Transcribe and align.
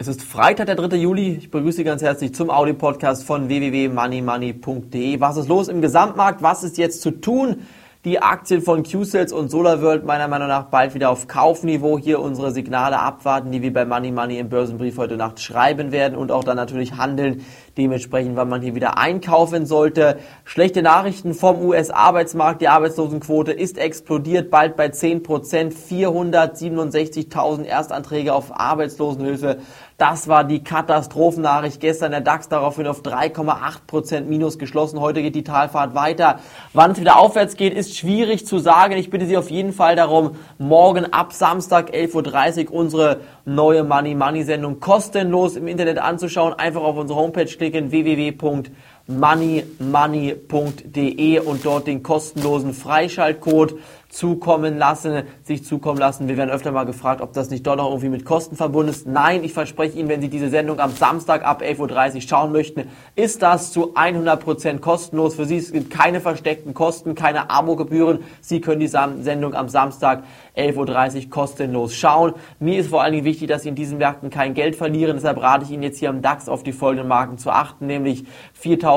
Es 0.00 0.06
ist 0.06 0.22
Freitag, 0.22 0.66
der 0.66 0.76
3. 0.76 0.94
Juli. 0.94 1.38
Ich 1.38 1.50
begrüße 1.50 1.78
Sie 1.78 1.84
ganz 1.84 2.02
herzlich 2.02 2.32
zum 2.32 2.50
Audio-Podcast 2.50 3.24
von 3.24 3.48
www.moneymoney.de. 3.48 5.18
Was 5.18 5.36
ist 5.36 5.48
los 5.48 5.66
im 5.66 5.82
Gesamtmarkt? 5.82 6.40
Was 6.40 6.62
ist 6.62 6.78
jetzt 6.78 7.02
zu 7.02 7.10
tun? 7.10 7.66
Die 8.04 8.22
Aktien 8.22 8.62
von 8.62 8.84
Q-Sales 8.84 9.32
und 9.32 9.50
SolarWorld 9.50 10.04
meiner 10.04 10.28
Meinung 10.28 10.46
nach 10.46 10.66
bald 10.66 10.94
wieder 10.94 11.10
auf 11.10 11.26
Kaufniveau. 11.26 11.98
Hier 11.98 12.20
unsere 12.20 12.52
Signale 12.52 13.00
abwarten, 13.00 13.50
die 13.50 13.60
wir 13.60 13.72
bei 13.72 13.84
Money 13.84 14.12
Money 14.12 14.38
im 14.38 14.48
Börsenbrief 14.48 14.98
heute 14.98 15.16
Nacht 15.16 15.40
schreiben 15.40 15.90
werden 15.90 16.16
und 16.16 16.30
auch 16.30 16.44
dann 16.44 16.56
natürlich 16.56 16.96
handeln. 16.96 17.44
Dementsprechend, 17.76 18.36
wann 18.36 18.48
man 18.48 18.62
hier 18.62 18.76
wieder 18.76 18.98
einkaufen 18.98 19.66
sollte. 19.66 20.18
Schlechte 20.44 20.80
Nachrichten 20.80 21.34
vom 21.34 21.60
US-Arbeitsmarkt. 21.60 22.60
Die 22.62 22.68
Arbeitslosenquote 22.68 23.50
ist 23.50 23.78
explodiert, 23.78 24.48
bald 24.48 24.76
bei 24.76 24.90
10 24.90 25.24
Prozent. 25.24 25.74
467.000 25.74 27.64
Erstanträge 27.64 28.32
auf 28.32 28.58
Arbeitslosenhilfe. 28.58 29.58
Das 29.98 30.28
war 30.28 30.44
die 30.44 30.62
Katastrophennachricht. 30.62 31.80
Gestern 31.80 32.12
der 32.12 32.20
DAX 32.20 32.48
daraufhin 32.48 32.86
auf 32.86 33.02
3,8% 33.02 34.20
Minus 34.20 34.56
geschlossen. 34.56 35.00
Heute 35.00 35.22
geht 35.22 35.34
die 35.34 35.42
Talfahrt 35.42 35.96
weiter. 35.96 36.38
Wann 36.72 36.92
es 36.92 37.00
wieder 37.00 37.18
aufwärts 37.18 37.56
geht, 37.56 37.74
ist 37.74 37.96
schwierig 37.96 38.46
zu 38.46 38.60
sagen. 38.60 38.96
Ich 38.96 39.10
bitte 39.10 39.26
Sie 39.26 39.36
auf 39.36 39.50
jeden 39.50 39.72
Fall 39.72 39.96
darum, 39.96 40.36
morgen 40.56 41.12
ab 41.12 41.32
Samstag 41.32 41.92
11.30 41.92 42.68
Uhr 42.68 42.74
unsere 42.74 43.20
neue 43.44 43.82
Money 43.82 44.14
Money 44.14 44.44
Sendung 44.44 44.78
kostenlos 44.78 45.56
im 45.56 45.66
Internet 45.66 45.98
anzuschauen. 45.98 46.54
Einfach 46.54 46.82
auf 46.82 46.96
unsere 46.96 47.18
Homepage 47.18 47.46
klicken 47.46 47.90
www.moneymoney.de 49.08 51.40
und 51.40 51.64
dort 51.64 51.86
den 51.86 52.02
kostenlosen 52.02 52.74
Freischaltcode 52.74 53.76
zukommen 54.08 54.78
lassen, 54.78 55.24
sich 55.42 55.64
zukommen 55.64 55.98
lassen. 55.98 56.28
Wir 56.28 56.38
werden 56.38 56.50
öfter 56.50 56.72
mal 56.72 56.84
gefragt, 56.84 57.20
ob 57.20 57.34
das 57.34 57.50
nicht 57.50 57.66
doch 57.66 57.76
noch 57.76 57.88
irgendwie 57.88 58.08
mit 58.08 58.24
Kosten 58.24 58.56
verbunden 58.56 58.90
ist. 58.90 59.06
Nein, 59.06 59.44
ich 59.44 59.52
verspreche 59.52 59.98
Ihnen, 59.98 60.08
wenn 60.08 60.22
Sie 60.22 60.28
diese 60.28 60.48
Sendung 60.48 60.80
am 60.80 60.92
Samstag 60.92 61.44
ab 61.44 61.62
11.30 61.62 62.14
Uhr 62.14 62.20
schauen 62.22 62.52
möchten, 62.52 62.84
ist 63.16 63.42
das 63.42 63.70
zu 63.70 63.94
100% 63.94 64.78
kostenlos. 64.78 65.34
Für 65.34 65.44
Sie 65.44 65.58
es 65.58 65.72
gibt 65.72 65.90
keine 65.90 66.20
versteckten 66.20 66.72
Kosten, 66.72 67.14
keine 67.14 67.50
Abogebühren. 67.50 68.20
Sie 68.40 68.62
können 68.62 68.80
die 68.80 68.88
Sendung 68.88 69.54
am 69.54 69.68
Samstag 69.68 70.24
11.30 70.56 71.24
Uhr 71.24 71.30
kostenlos 71.30 71.94
schauen. 71.94 72.32
Mir 72.58 72.80
ist 72.80 72.88
vor 72.88 73.02
allen 73.02 73.12
Dingen 73.12 73.26
wichtig, 73.26 73.48
dass 73.48 73.62
Sie 73.62 73.68
in 73.68 73.74
diesen 73.74 73.98
Märkten 73.98 74.30
kein 74.30 74.54
Geld 74.54 74.74
verlieren. 74.74 75.16
Deshalb 75.16 75.42
rate 75.42 75.64
ich 75.64 75.70
Ihnen 75.70 75.82
jetzt 75.82 75.98
hier 75.98 76.08
am 76.08 76.22
DAX 76.22 76.48
auf 76.48 76.62
die 76.62 76.72
folgenden 76.72 77.08
Marken 77.08 77.36
zu 77.36 77.50
achten, 77.50 77.86
nämlich 77.86 78.24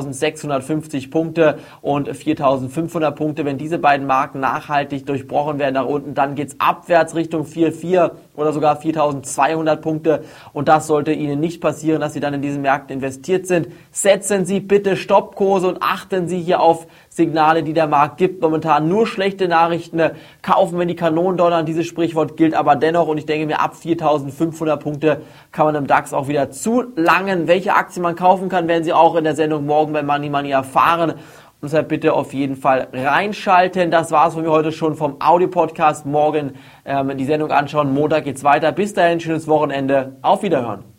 4.650 0.00 1.10
Punkte 1.10 1.58
und 1.80 2.08
4.500 2.08 3.10
Punkte. 3.12 3.44
Wenn 3.44 3.58
diese 3.58 3.78
beiden 3.78 4.06
Marken 4.06 4.40
nachhaltig 4.40 5.06
durchbrochen 5.06 5.58
werden 5.58 5.74
nach 5.74 5.86
unten, 5.86 6.14
dann 6.14 6.34
geht's 6.34 6.56
abwärts 6.58 7.14
Richtung 7.14 7.44
4,4 7.44 8.10
oder 8.36 8.52
sogar 8.52 8.76
4200 8.76 9.80
Punkte 9.80 10.24
und 10.52 10.68
das 10.68 10.86
sollte 10.86 11.12
Ihnen 11.12 11.40
nicht 11.40 11.60
passieren, 11.60 12.00
dass 12.00 12.12
Sie 12.12 12.20
dann 12.20 12.34
in 12.34 12.42
diesen 12.42 12.62
Märkten 12.62 12.96
investiert 12.96 13.46
sind. 13.46 13.68
Setzen 13.90 14.44
Sie 14.44 14.60
bitte 14.60 14.96
Stoppkurse 14.96 15.68
und 15.68 15.78
achten 15.80 16.28
Sie 16.28 16.40
hier 16.40 16.60
auf 16.60 16.86
Signale, 17.08 17.62
die 17.62 17.72
der 17.72 17.86
Markt 17.86 18.18
gibt. 18.18 18.42
Momentan 18.42 18.88
nur 18.88 19.06
schlechte 19.06 19.48
Nachrichten. 19.48 20.00
Kaufen, 20.42 20.78
wenn 20.78 20.88
die 20.88 20.96
Kanonen 20.96 21.36
donnern. 21.36 21.66
Dieses 21.66 21.86
Sprichwort 21.86 22.36
gilt 22.36 22.54
aber 22.54 22.76
dennoch 22.76 23.08
und 23.08 23.18
ich 23.18 23.26
denke 23.26 23.46
mir, 23.46 23.60
ab 23.60 23.74
4500 23.76 24.82
Punkte 24.82 25.22
kann 25.50 25.66
man 25.66 25.74
im 25.74 25.86
DAX 25.86 26.12
auch 26.12 26.28
wieder 26.28 26.50
zu 26.50 26.84
langen. 26.94 27.48
Welche 27.48 27.74
Aktien 27.74 28.02
man 28.02 28.16
kaufen 28.16 28.48
kann, 28.48 28.68
werden 28.68 28.84
Sie 28.84 28.92
auch 28.92 29.16
in 29.16 29.24
der 29.24 29.34
Sendung 29.34 29.66
morgen 29.66 29.92
bei 29.92 30.02
Money 30.02 30.28
Money 30.28 30.50
erfahren. 30.50 31.14
Deshalb 31.62 31.88
bitte 31.88 32.12
auf 32.12 32.34
jeden 32.34 32.56
Fall 32.56 32.88
reinschalten. 32.92 33.90
Das 33.90 34.10
war's 34.12 34.34
von 34.34 34.42
mir 34.42 34.50
heute 34.50 34.72
schon 34.72 34.94
vom 34.94 35.16
Audio-Podcast. 35.20 36.06
Morgen 36.06 36.52
ähm, 36.84 37.16
die 37.16 37.24
Sendung 37.24 37.50
anschauen. 37.50 37.92
Montag 37.92 38.24
geht's 38.24 38.44
weiter. 38.44 38.72
Bis 38.72 38.94
dahin, 38.94 39.20
schönes 39.20 39.48
Wochenende. 39.48 40.16
Auf 40.22 40.42
Wiederhören. 40.42 40.95